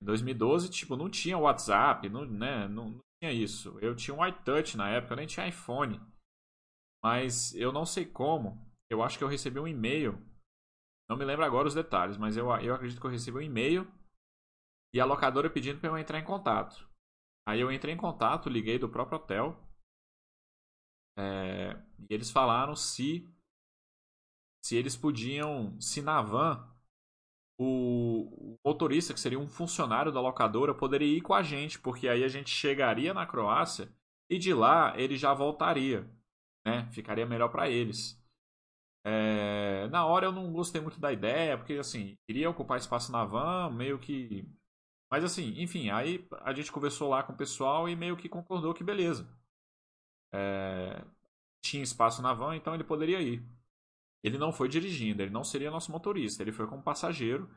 [0.03, 3.79] Em 2012, tipo, não tinha WhatsApp, não, né, não, não tinha isso.
[3.79, 6.01] Eu tinha um iTouch na época, eu nem tinha iPhone.
[7.07, 8.61] Mas eu não sei como.
[8.91, 10.21] Eu acho que eu recebi um e-mail.
[11.09, 13.87] Não me lembro agora os detalhes, mas eu, eu acredito que eu recebi um e-mail
[14.93, 16.91] e a locadora pedindo para eu entrar em contato.
[17.47, 19.57] Aí eu entrei em contato, liguei do próprio hotel.
[21.17, 23.25] É, e eles falaram se
[24.65, 26.69] se eles podiam, se na van
[27.57, 32.09] o, o motorista, que seria um funcionário da locadora, poderia ir com a gente, porque
[32.09, 33.95] aí a gente chegaria na Croácia
[34.29, 36.16] e de lá ele já voltaria
[36.67, 36.89] né?
[36.93, 38.21] Ficaria melhor para eles.
[39.05, 43.25] É, na hora eu não gostei muito da ideia, porque assim, queria ocupar espaço na
[43.25, 44.45] van, meio que.
[45.11, 48.75] Mas assim, enfim, aí a gente conversou lá com o pessoal e meio que concordou
[48.75, 49.29] que beleza.
[50.33, 51.05] É,
[51.63, 53.45] tinha espaço na van, então ele poderia ir.
[54.23, 57.51] Ele não foi dirigindo, ele não seria nosso motorista, ele foi como passageiro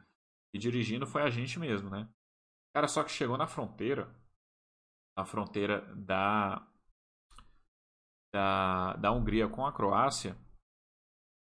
[0.54, 2.08] e dirigindo foi a gente mesmo, né?
[2.74, 4.14] Cara, só que chegou na fronteira,
[5.16, 6.66] na fronteira da
[8.34, 10.38] da, da Hungria com a Croácia,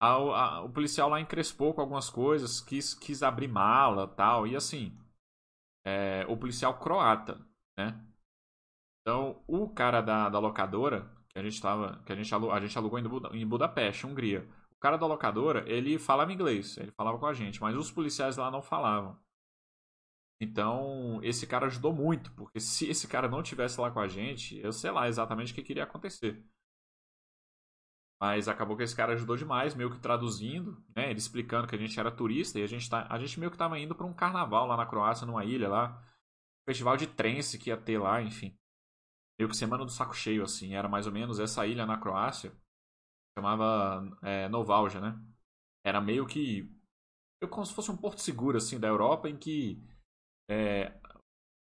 [0.01, 4.57] a, a, o policial lá encrespou com algumas coisas, quis, quis abrir mala tal, e
[4.57, 4.96] assim,
[5.85, 7.40] é, o policial croata,
[7.79, 8.05] né?
[9.01, 12.03] Então, o cara da, da locadora, Que a gente tava.
[12.05, 14.48] Que a gente alugou, a gente alugou em Budapeste, Hungria.
[14.72, 18.37] O cara da locadora, ele falava inglês, ele falava com a gente, mas os policiais
[18.37, 19.18] lá não falavam.
[20.40, 24.57] Então, esse cara ajudou muito, porque se esse cara não tivesse lá com a gente,
[24.59, 26.44] eu sei lá exatamente o que queria acontecer.
[28.20, 31.11] Mas acabou que esse cara ajudou demais, meio que traduzindo, né?
[31.11, 33.54] Ele explicando que a gente era turista e a gente, tá, a gente meio que
[33.54, 36.04] estava indo para um carnaval lá na Croácia, numa ilha lá.
[36.68, 38.59] Festival de trance que ia ter lá, enfim.
[39.38, 40.74] Meio que semana do saco cheio, assim.
[40.74, 42.52] Era mais ou menos essa ilha na Croácia.
[43.38, 45.16] Chamava é, Novalja, né?
[45.85, 46.68] Era meio que.
[47.50, 49.81] Como se fosse um porto seguro, assim, da Europa, em que
[50.50, 50.92] é,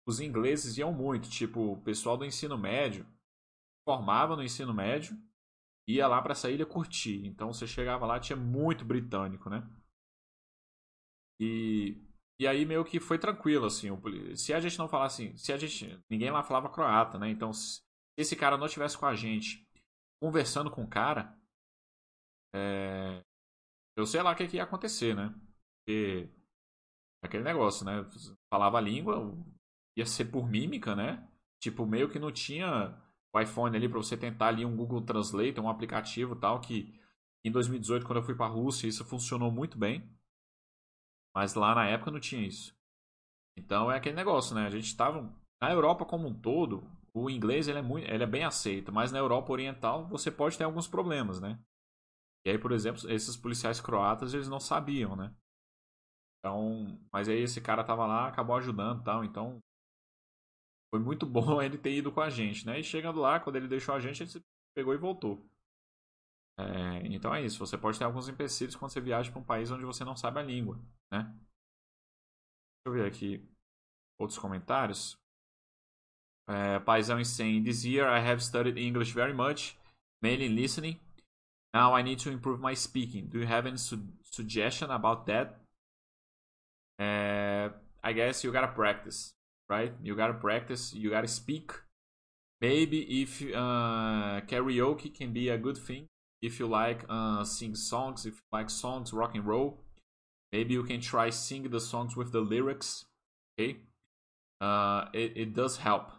[0.07, 1.29] os ingleses iam muito.
[1.29, 3.05] Tipo, o pessoal do ensino médio
[3.87, 5.15] formava no ensino médio
[5.87, 7.25] ia lá para essa ilha curtir.
[7.25, 9.67] Então você chegava lá, tinha muito britânico, né?
[11.39, 11.97] E,
[12.39, 13.89] e aí meio que foi tranquilo, assim.
[14.35, 15.99] Se a gente não falasse, se a gente.
[16.09, 17.29] Ninguém lá falava croata, né?
[17.29, 17.81] Então, se
[18.17, 19.65] esse cara não tivesse com a gente
[20.21, 21.37] conversando com o cara,
[22.55, 23.23] é,
[23.95, 25.33] eu sei lá o que, que ia acontecer, né?
[25.85, 26.29] Porque
[27.23, 28.03] aquele negócio, né?
[28.51, 29.35] Falava a língua,
[29.95, 31.27] ia ser por mímica, né?
[31.61, 32.95] Tipo, meio que não tinha
[33.33, 36.99] o iPhone ali para você tentar ali um Google Translate, um aplicativo tal que
[37.43, 40.09] em 2018 quando eu fui para a Rússia isso funcionou muito bem.
[41.35, 42.75] Mas lá na época não tinha isso.
[43.55, 44.65] Então é aquele negócio, né?
[44.65, 48.27] A gente estava na Europa como um todo, o inglês ele é muito, ele é
[48.27, 51.59] bem aceito, mas na Europa Oriental você pode ter alguns problemas, né?
[52.45, 55.33] E aí, por exemplo, esses policiais croatas eles não sabiam, né?
[56.39, 59.23] Então, mas aí esse cara tava lá, acabou ajudando, tal.
[59.25, 59.59] Então,
[60.89, 62.79] foi muito bom ele ter ido com a gente, né?
[62.79, 64.45] E chegando lá, quando ele deixou a gente, ele
[64.75, 65.45] pegou e voltou.
[66.59, 67.59] É, então é isso.
[67.59, 70.39] Você pode ter alguns empecilhos quando você viaja para um país onde você não sabe
[70.39, 70.79] a língua,
[71.11, 71.23] né?
[71.23, 73.47] Deixa eu ver aqui
[74.19, 75.17] outros comentários.
[76.49, 79.77] É, Paisão is saying, This year I have studied English very much,
[80.21, 80.99] mainly listening.
[81.73, 83.27] Now I need to improve my speaking.
[83.27, 85.59] Do you have any su suggestion about that?
[86.99, 87.69] Uh,
[88.01, 89.36] I guess you gotta practice
[89.69, 89.93] right?
[90.03, 91.71] You gotta practice, you gotta speak.
[92.61, 96.07] Maybe if uh, karaoke can be a good thing,
[96.41, 99.83] if you like uh, sing songs, if you like songs, rock and roll,
[100.53, 103.05] maybe you can try sing the songs with the lyrics.
[103.59, 103.77] Okay,
[104.61, 106.11] uh, it it does help.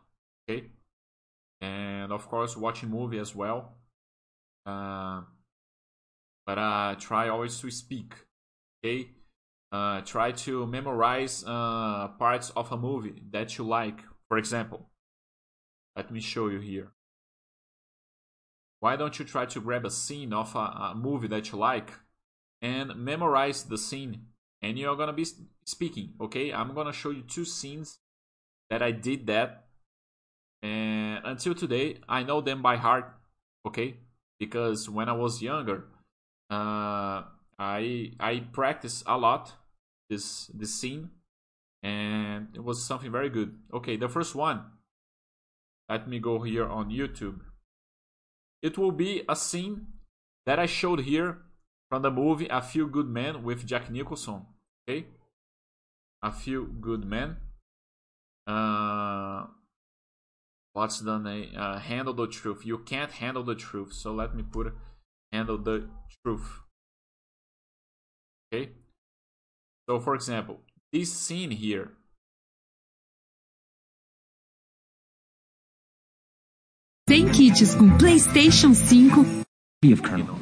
[0.51, 0.67] Okay,
[1.61, 3.75] and of course watching movie as well.
[4.67, 5.23] Uh,
[6.47, 8.15] but uh, try always to speak.
[8.85, 9.11] Okay,
[9.71, 14.01] uh, try to memorize uh, parts of a movie that you like.
[14.29, 14.89] For example,
[15.97, 16.93] let me show you here.
[18.81, 21.93] Why don't you try to grab a scene of a, a movie that you like
[22.63, 24.27] and memorize the scene?
[24.63, 25.27] And you're gonna be
[25.65, 26.53] speaking, okay?
[26.53, 27.99] I'm gonna show you two scenes
[28.71, 29.67] that I did that,
[30.63, 33.15] and until today, I know them by heart,
[33.67, 33.99] okay?
[34.39, 35.85] Because when I was younger,
[36.51, 37.23] uh,
[37.59, 39.55] I I practiced a lot
[40.09, 41.11] this this scene,
[41.83, 43.59] and it was something very good.
[43.73, 44.65] Okay, the first one.
[45.89, 47.41] Let me go here on YouTube.
[48.63, 49.87] It will be a scene
[50.45, 51.39] that I showed here
[51.89, 54.47] from the movie A Few Good Men with Jack Nicholson.
[54.89, 55.07] Okay,
[56.23, 57.39] A Few Good Men.
[58.47, 59.47] Uh,
[60.75, 61.55] what's the name?
[61.57, 62.65] Uh, handle the truth.
[62.65, 63.93] You can't handle the truth.
[63.93, 64.75] So let me put
[65.33, 65.89] handle the
[66.23, 66.61] truth.
[68.53, 68.71] Okay.
[69.89, 70.61] So, for example,
[70.93, 71.93] this scene here.
[77.07, 79.45] Tem kits com PlayStation 5.
[79.93, 80.39] Of Colonel.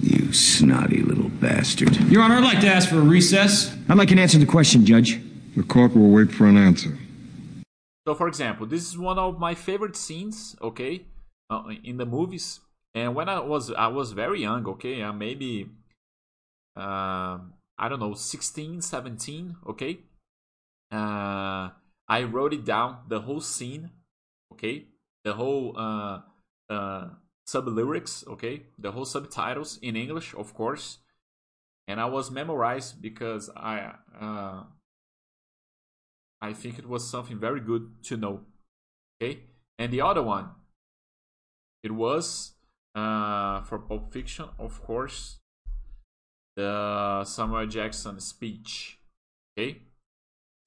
[0.00, 1.96] You snotty little bastard.
[2.10, 3.74] Your Honor, I'd like to ask for a recess.
[3.88, 5.20] I'd like an answer to the question, Judge.
[5.56, 6.96] The court will wait for an answer.
[8.06, 11.04] So, for example, this is one of my favorite scenes, okay,
[11.50, 12.60] uh, in the movies.
[12.94, 15.68] And when I was I was very young, okay, uh, maybe
[16.78, 17.38] uh,
[17.78, 19.98] I don't know, 16, 17, okay?
[20.90, 21.70] Uh,
[22.08, 23.90] I wrote it down, the whole scene,
[24.52, 24.86] okay?
[25.24, 26.20] The whole uh,
[26.70, 27.08] uh,
[27.46, 28.66] sub lyrics, okay?
[28.78, 30.98] The whole subtitles in English, of course.
[31.86, 34.64] And I was memorized because I uh,
[36.40, 38.42] I think it was something very good to know,
[39.20, 39.40] okay?
[39.78, 40.50] And the other one,
[41.82, 42.52] it was
[42.94, 45.38] uh, for Pulp Fiction, of course,
[46.58, 48.98] the Samuel Jackson speech.
[49.56, 49.78] Okay?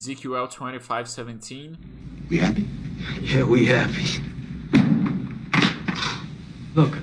[0.02, 1.76] ZQL 2517.
[2.30, 2.66] We happy?
[3.20, 4.22] Yeah, we happy.
[6.74, 6.96] Look,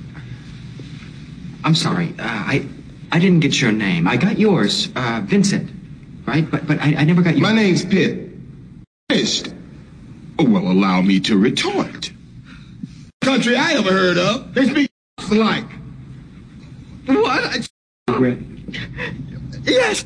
[1.64, 2.16] I'm sorry.
[2.18, 2.66] Uh, I
[3.12, 4.08] I didn't get your name.
[4.08, 5.70] I got yours, uh, Vincent,
[6.26, 6.50] right?
[6.50, 7.48] But but I, I never got your.
[7.48, 8.32] My name's Pitt.
[9.12, 9.54] Finished.
[10.40, 12.12] Oh, well, allow me to retort.
[13.22, 14.56] Country I ever heard of.
[14.56, 15.66] They speak looks like.
[17.06, 17.44] What?
[17.44, 17.60] I...
[18.12, 18.59] Regret?
[19.64, 20.06] Yes.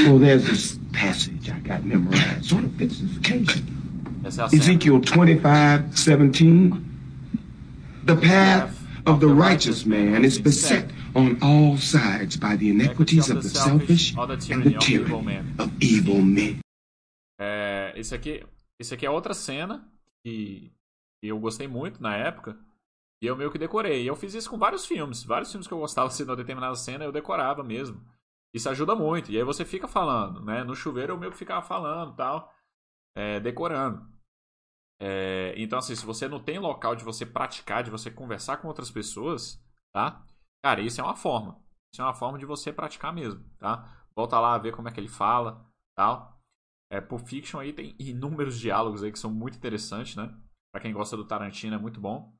[0.00, 2.46] Well, there's this passage I got memorized.
[2.46, 4.22] Sort of fits this occasion.
[4.24, 6.90] Ezekiel 25, 17.
[8.04, 13.42] The path of the righteous man is beset on all sides by the iniquities of
[13.42, 16.60] the selfish and the tyranny of evil men.
[17.40, 18.42] É, esse aqui,
[18.78, 19.84] esse aqui é outra cena
[20.24, 20.72] que,
[21.20, 22.56] que eu gostei muito na época.
[23.22, 24.02] E eu meio que decorei.
[24.02, 25.22] E eu fiz isso com vários filmes.
[25.22, 28.00] Vários filmes que eu gostava de uma determinada cena, eu decorava mesmo.
[28.54, 29.32] Isso ajuda muito.
[29.32, 30.62] E aí você fica falando, né?
[30.62, 32.54] No chuveiro eu meio que ficava falando tal,
[33.16, 34.08] é, decorando.
[35.00, 38.68] É, então, assim, se você não tem local de você praticar, de você conversar com
[38.68, 39.60] outras pessoas,
[39.92, 40.24] tá?
[40.64, 41.60] Cara, isso é uma forma.
[41.92, 44.06] Isso é uma forma de você praticar mesmo, tá?
[44.14, 46.40] Volta lá ver como é que ele fala, tal.
[46.90, 50.32] É, Pulp Fiction aí tem inúmeros diálogos aí que são muito interessantes, né?
[50.72, 52.32] Pra quem gosta do Tarantino é muito bom.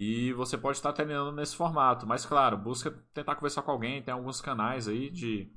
[0.00, 2.06] E você pode estar treinando nesse formato.
[2.06, 4.02] Mas, claro, busca tentar conversar com alguém.
[4.02, 5.52] Tem alguns canais aí de.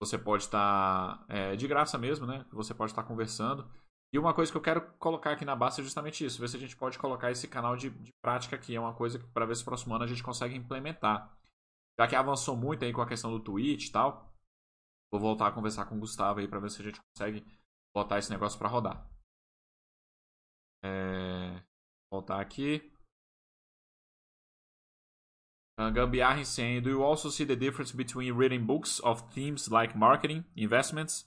[0.00, 1.24] Você pode estar.
[1.28, 2.46] É, de graça mesmo, né?
[2.52, 3.70] Você pode estar conversando.
[4.12, 6.40] E uma coisa que eu quero colocar aqui na base é justamente isso.
[6.40, 8.74] Ver se a gente pode colocar esse canal de, de prática aqui.
[8.74, 11.36] É uma coisa que, para ver se no próximo ano a gente consegue implementar.
[11.98, 14.32] Já que avançou muito aí com a questão do Twitch e tal.
[15.12, 17.44] Vou voltar a conversar com o Gustavo aí para ver se a gente consegue
[17.94, 19.10] botar esse negócio para rodar.
[20.82, 21.62] É...
[22.10, 22.92] Voltar aqui.
[25.78, 29.94] Uh, Gambiarra saying, do you also see the difference between reading books of themes like
[29.94, 31.24] marketing, investments,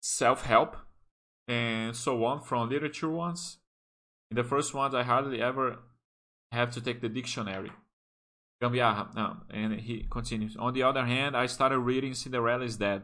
[0.00, 0.76] self-help,
[1.46, 3.58] and so on from literature ones?
[4.30, 5.80] In the first ones, I hardly ever
[6.52, 7.70] have to take the dictionary.
[8.62, 10.56] Gambiarra, no, and he continues.
[10.56, 13.02] On the other hand, I started reading Cinderella is Dead,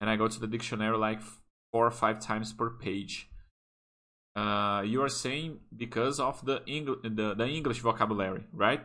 [0.00, 1.20] and I go to the dictionary like
[1.70, 3.28] four or five times per page.
[4.34, 8.80] Uh, you are saying because of the, the, the English vocabulary, right?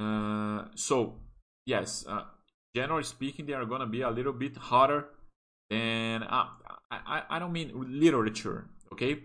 [0.00, 1.16] Uh, so,
[1.66, 2.22] yes, uh,
[2.74, 5.08] generally speaking, they are gonna be a little bit harder
[5.68, 6.22] than.
[6.22, 6.46] Uh,
[6.90, 9.18] I, I don't mean literature, okay?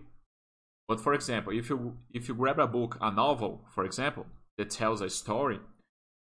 [0.86, 4.26] But for example, if you if you grab a book, a novel, for example,
[4.58, 5.60] that tells a story,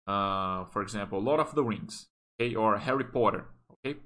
[0.07, 2.07] uh, for example, Lord of the Rings,
[2.39, 3.99] okay, or Harry Potter, okay,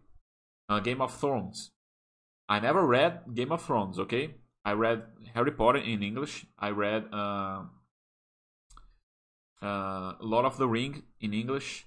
[0.70, 1.72] uh, Game of Thrones.
[2.48, 4.36] I never read Game of Thrones, okay?
[4.66, 5.04] I read
[5.36, 6.46] Harry Potter in English.
[6.58, 7.64] I read uh,
[9.62, 11.86] uh, Lord of the Ring in English.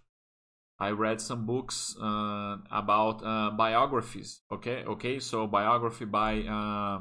[0.78, 4.40] I read some books uh, about uh, biographies.
[4.50, 5.18] Okay, okay.
[5.20, 7.00] So biography by uh,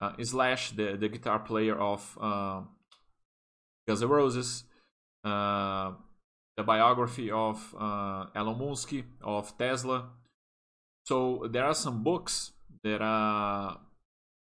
[0.00, 2.62] uh, Slash, the the guitar player of uh,
[3.86, 4.64] Guns N' Roses.
[5.22, 5.92] Uh,
[6.56, 7.74] the biography of
[8.34, 10.10] Elon Musk of Tesla.
[11.04, 13.78] So there are some books that are,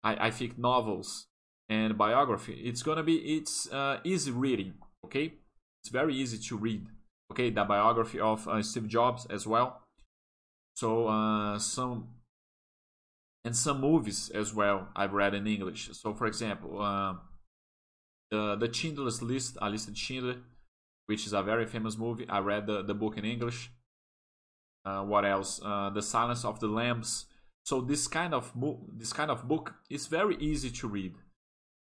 [0.03, 1.27] I, I think, novels
[1.67, 2.53] and biography.
[2.53, 4.73] It's gonna be it's uh, easy reading
[5.05, 5.33] okay?
[5.81, 6.87] It's very easy to read
[7.31, 7.49] okay?
[7.49, 9.81] The biography of uh, steve jobs as well.
[10.75, 12.09] So uh, some
[13.43, 15.89] and some movies as well i've read in english.
[15.93, 17.13] So for example uh,
[18.31, 20.37] the the schindler's list i list of schindler
[21.05, 22.27] which is a very famous movie.
[22.27, 23.71] I read the, the book in english.
[24.83, 25.61] Uh, what else?
[25.63, 27.25] Uh, the silence of the lambs.
[27.63, 31.13] So this kind of mo- this kind of book is very easy to read.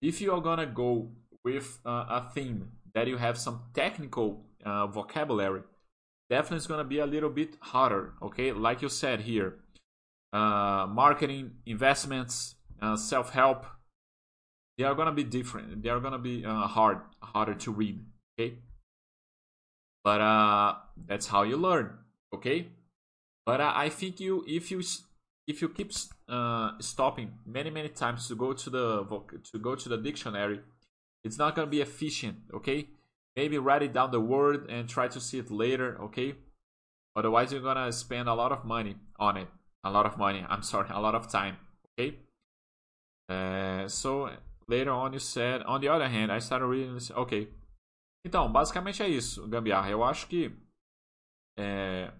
[0.01, 1.11] If you are gonna go
[1.43, 5.61] with uh, a theme that you have some technical uh, vocabulary,
[6.31, 8.13] definitely it's going to be a little bit harder.
[8.23, 9.59] Okay, like you said here,
[10.33, 13.67] uh, marketing, investments, uh, self help,
[14.79, 15.83] they are going to be different.
[15.83, 18.03] They are going to be uh, hard, harder to read.
[18.33, 18.55] Okay,
[20.03, 20.73] but uh,
[21.05, 21.99] that's how you learn.
[22.33, 22.69] Okay,
[23.45, 24.81] but uh, I think you if you
[25.45, 25.93] if you keep
[26.79, 29.05] stopping many many times to go to the
[29.51, 30.61] to go to the dictionary
[31.27, 32.87] it's not going to be efficient, okay?
[33.35, 36.35] Maybe write it down the word and try to see it later, okay?
[37.15, 39.47] Otherwise, you're going to spend a lot of money on it.
[39.83, 41.57] A lot of money, I'm sorry, a lot of time,
[41.93, 42.17] okay?
[43.29, 44.29] Uh, so,
[44.67, 47.47] later on you said, on the other hand, I started reading this, ok.
[48.25, 49.89] Então, basicamente é isso, Gambiarra.
[49.89, 50.51] Eu acho que
[51.57, 52.11] é,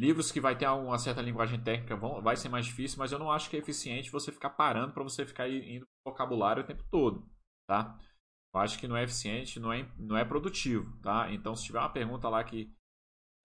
[0.00, 3.18] livros que vai ter uma certa linguagem técnica vão, vai ser mais difícil, mas eu
[3.18, 6.66] não acho que é eficiente você ficar parando para você ficar indo pro vocabulário o
[6.66, 7.28] tempo todo,
[7.68, 7.98] tá?
[8.54, 11.30] Eu acho que não é eficiente, não é, não é produtivo, tá?
[11.30, 12.72] Então, se tiver uma pergunta lá que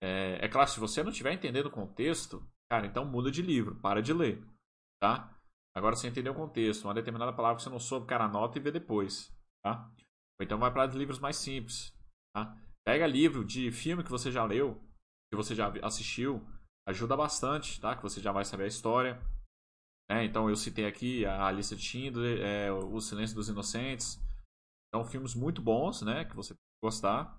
[0.02, 3.76] é, é claro, se você não estiver entendendo o contexto, cara, então muda de livro,
[3.76, 4.42] para de ler,
[4.98, 5.30] tá?
[5.76, 8.62] Agora você entendeu o contexto, uma determinada palavra que você não soube, cara, anota e
[8.62, 9.30] vê depois,
[9.62, 9.90] tá?
[10.40, 11.94] Ou então vai para livros mais simples,
[12.34, 12.56] tá?
[12.82, 14.82] Pega livro de filme que você já leu,
[15.30, 16.46] que você já assistiu,
[16.88, 17.96] ajuda bastante, tá?
[17.96, 19.20] Que você já vai saber a história.
[20.10, 20.24] Né?
[20.24, 24.20] Então eu citei aqui a lista de Schindler, é, O Silêncio dos Inocentes.
[24.94, 26.24] São filmes muito bons, né?
[26.24, 27.38] Que você pode gostar.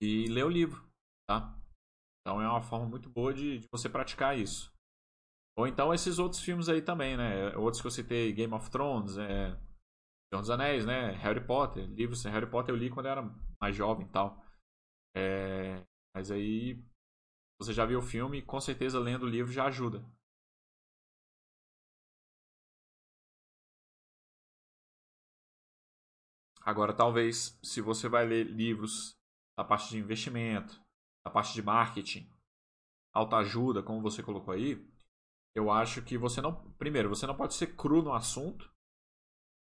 [0.00, 0.86] E ler o livro,
[1.28, 1.58] tá?
[2.20, 4.72] Então é uma forma muito boa de, de você praticar isso.
[5.56, 7.56] Ou então esses outros filmes aí também, né?
[7.56, 9.50] Outros que eu citei, Game of Thrones, é...
[10.30, 11.12] Senhor dos Anéis, né?
[11.12, 11.86] Harry Potter.
[11.90, 13.22] Livros Harry Potter eu li quando eu era
[13.60, 14.42] mais jovem e tal.
[15.14, 15.84] É...
[16.14, 16.82] Mas aí
[17.58, 20.04] você já viu o filme, com certeza lendo o livro já ajuda.
[26.64, 29.16] Agora, talvez, se você vai ler livros
[29.56, 30.80] da parte de investimento,
[31.24, 32.28] da parte de marketing,
[33.14, 34.86] autoajuda, como você colocou aí,
[35.54, 36.54] eu acho que você não.
[36.74, 38.70] Primeiro, você não pode ser cru no assunto.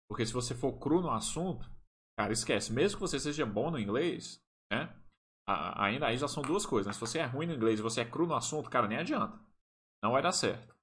[0.09, 1.69] Porque se você for cru no assunto,
[2.17, 2.71] cara, esquece.
[2.73, 4.41] Mesmo que você seja bom no inglês,
[4.71, 4.95] né?
[5.75, 6.87] Ainda aí já são duas coisas.
[6.87, 6.93] Né?
[6.93, 9.39] Se você é ruim no inglês e você é cru no assunto, cara, nem adianta.
[10.03, 10.75] Não vai dar certo.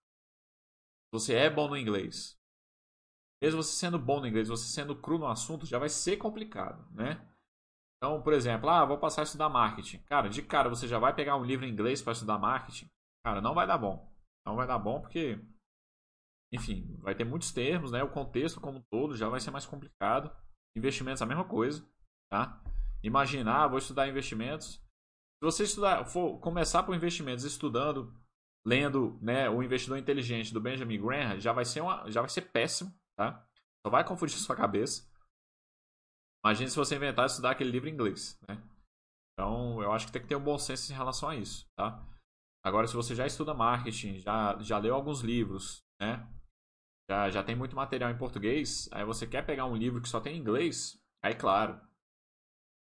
[1.13, 2.37] Você é bom no inglês.
[3.41, 6.85] Mesmo você sendo bom no inglês, você sendo cru no assunto, já vai ser complicado,
[6.93, 7.25] né?
[7.97, 9.99] Então, por exemplo, ah, vou passar a estudar marketing.
[10.01, 12.91] Cara, de cara você já vai pegar um livro em inglês para estudar marketing.
[13.25, 14.13] Cara, não vai dar bom.
[14.45, 15.41] Não vai dar bom porque,
[16.53, 18.03] enfim, vai ter muitos termos, né?
[18.03, 20.31] O contexto como um todo já vai ser mais complicado.
[20.77, 21.89] Investimentos a mesma coisa,
[22.31, 22.63] tá?
[23.07, 24.83] Imaginar, vou estudar investimentos.
[25.39, 28.13] Se você estudar, for começar por investimentos estudando,
[28.67, 32.43] lendo, né, o investidor inteligente do Benjamin Graham, já vai ser uma, já vai ser
[32.51, 33.47] péssimo, tá?
[33.87, 35.09] Só vai confundir sua cabeça.
[36.45, 38.61] Imagine se você inventar estudar aquele livro em inglês, né?
[39.33, 42.05] Então, eu acho que tem que ter um bom senso em relação a isso, tá?
[42.65, 46.29] Agora, se você já estuda marketing, já, já leu alguns livros, né?
[47.09, 50.21] Já, já tem muito material em português, aí você quer pegar um livro que só
[50.21, 51.81] tem em inglês, aí, claro,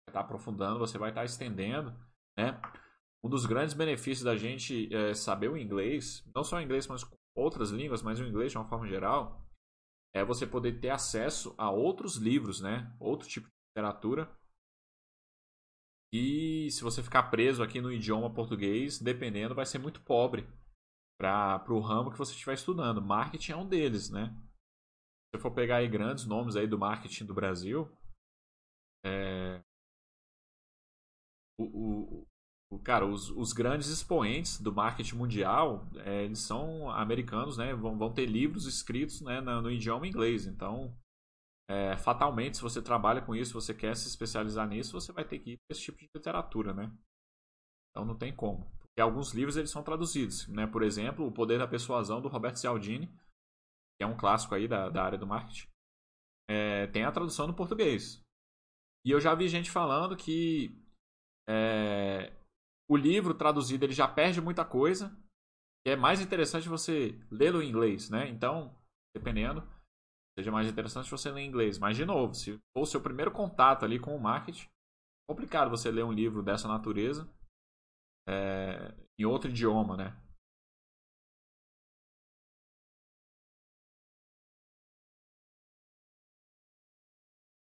[0.09, 1.91] estar tá aprofundando, você vai estar tá estendendo,
[2.37, 2.59] né?
[3.23, 7.03] Um dos grandes benefícios da gente é, saber o inglês, não só o inglês, mas
[7.35, 9.45] outras línguas, mas o inglês de uma forma geral,
[10.13, 12.95] é você poder ter acesso a outros livros, né?
[12.99, 14.29] Outro tipo de literatura.
[16.11, 20.47] E se você ficar preso aqui no idioma português, dependendo, vai ser muito pobre
[21.19, 23.01] para o ramo que você estiver estudando.
[23.01, 24.29] Marketing é um deles, né?
[24.29, 27.87] Se você for pegar aí grandes nomes aí do marketing do Brasil,
[29.05, 29.61] é...
[31.63, 37.73] o, cara, os, os, grandes expoentes do marketing mundial, é, eles são americanos, né?
[37.73, 40.45] Vão, vão ter livros escritos né, no, no idioma inglês.
[40.45, 40.95] Então,
[41.69, 45.39] é, fatalmente, se você trabalha com isso, você quer se especializar nisso, você vai ter
[45.39, 46.91] que ir para esse tipo de literatura, né?
[47.91, 48.69] Então, não tem como.
[48.79, 50.67] Porque alguns livros eles são traduzidos, né?
[50.67, 53.07] Por exemplo, O Poder da Persuasão, do Roberto Cialdini,
[53.97, 55.67] que é um clássico aí da, da área do marketing.
[56.49, 58.21] É, tem a tradução no português.
[59.05, 60.75] E eu já vi gente falando que
[61.49, 62.31] é,
[62.87, 65.11] o livro traduzido ele já perde muita coisa.
[65.85, 68.27] É mais interessante você lê-lo em inglês, né?
[68.29, 68.77] Então,
[69.15, 69.67] dependendo,
[70.37, 71.79] seja mais interessante você ler em inglês.
[71.79, 75.69] Mas, de novo, se for o seu primeiro contato ali com o marketing, é complicado
[75.69, 77.27] você ler um livro dessa natureza
[78.27, 80.15] é, em outro idioma, né?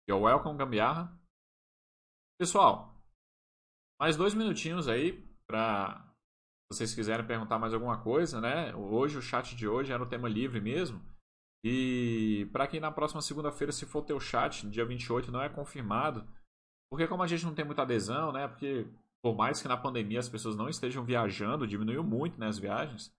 [0.07, 1.17] You're welcome, Gambiarra.
[2.38, 2.90] Pessoal,
[4.01, 6.11] mais dois minutinhos aí para
[6.73, 8.73] vocês quiserem perguntar mais alguma coisa, né?
[8.73, 10.99] Hoje o chat de hoje era o tema livre mesmo.
[11.63, 15.49] E para quem na próxima segunda-feira, se for ter o chat, dia 28, não é
[15.49, 16.27] confirmado,
[16.89, 18.47] porque como a gente não tem muita adesão, né?
[18.47, 18.87] Porque
[19.23, 23.13] por mais que na pandemia as pessoas não estejam viajando, diminuiu muito né, as viagens.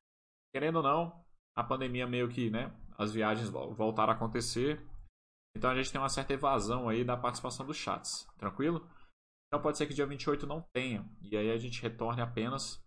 [0.52, 1.24] Querendo ou não,
[1.56, 2.74] a pandemia meio que, né?
[2.98, 4.84] As viagens voltaram a acontecer.
[5.56, 8.26] Então a gente tem uma certa evasão aí da participação dos chats.
[8.36, 8.84] Tranquilo?
[9.52, 11.06] Então pode ser que dia 28 não tenha.
[11.20, 12.82] E aí a gente retorne apenas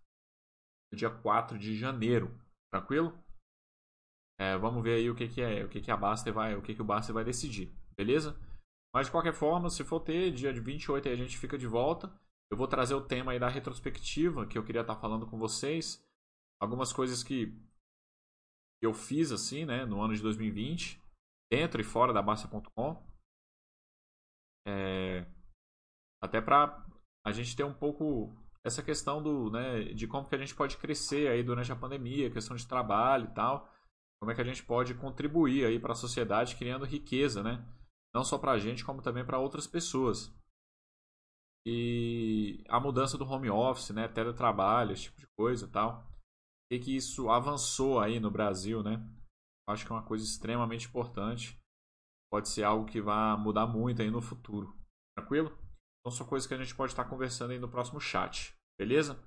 [0.92, 2.36] no dia 4 de janeiro.
[2.74, 3.16] Tranquilo?
[4.40, 6.64] É, vamos ver aí o que, que é, o que, que a Baster vai, o
[6.64, 7.72] que, que o Baster vai decidir.
[7.96, 8.36] Beleza?
[8.92, 11.68] Mas de qualquer forma, se for ter, dia de 28 aí a gente fica de
[11.68, 12.12] volta.
[12.50, 16.04] Eu vou trazer o tema aí da retrospectiva que eu queria estar falando com vocês.
[16.60, 17.56] Algumas coisas que
[18.82, 21.00] eu fiz assim, né, no ano de 2020,
[21.52, 23.06] dentro e fora da Basta.com.
[24.68, 25.28] É,
[26.26, 26.86] até para
[27.26, 30.78] a gente ter um pouco essa questão do, né, de como que a gente pode
[30.78, 33.72] crescer aí durante a pandemia, questão de trabalho e tal.
[34.20, 37.64] Como é que a gente pode contribuir aí para a sociedade criando riqueza, né?
[38.14, 40.34] Não só para a gente, como também para outras pessoas.
[41.68, 46.10] E a mudança do home office, né, teletrabalho, esse tipo de coisa e tal.
[46.72, 49.06] E que isso avançou aí no Brasil, né?
[49.70, 51.60] Acho que é uma coisa extremamente importante.
[52.32, 54.76] Pode ser algo que vai mudar muito aí no futuro.
[55.16, 55.56] Tranquilo?
[56.06, 58.56] Então são coisas que a gente pode estar conversando aí no próximo chat.
[58.78, 59.20] Beleza?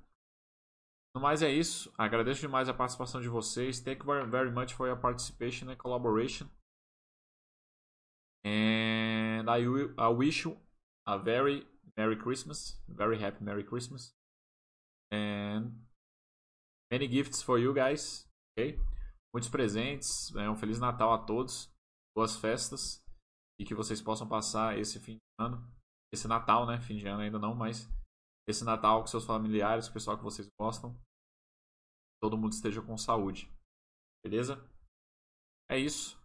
[1.12, 1.92] No mais é isso.
[1.98, 3.80] Agradeço demais a participação de vocês.
[3.80, 6.46] Thank you very much for your participation and collaboration.
[8.46, 10.56] And I, will, I wish you
[11.04, 11.66] a very
[11.96, 12.80] Merry Christmas.
[12.86, 14.14] Very happy Merry Christmas.
[15.12, 15.72] And
[16.92, 18.30] many gifts for you guys.
[18.56, 18.78] Ok?
[19.34, 20.32] Muitos presentes.
[20.36, 21.74] Um Feliz Natal a todos.
[22.14, 23.04] Boas festas.
[23.58, 25.77] E que vocês possam passar esse fim de ano.
[26.12, 26.80] Esse Natal, né?
[26.80, 27.88] Fim de ano ainda não, mas
[28.48, 30.98] esse Natal com seus familiares, com o pessoal que vocês gostam.
[32.20, 33.52] Todo mundo esteja com saúde.
[34.24, 34.58] Beleza?
[35.70, 36.17] É isso.